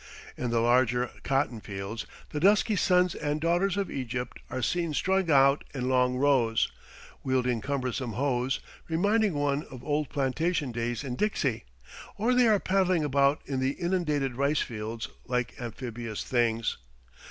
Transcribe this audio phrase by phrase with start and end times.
[0.35, 5.29] In the larger cotton fields the dusky sons and daughters of Egypt are seen strung
[5.29, 6.71] out in long rows,
[7.23, 11.65] wielding cumbersome hoes, reminding one of old plantation days in Dixie;
[12.17, 16.77] or they are paddling about in the inundated rice fields like amphibious things.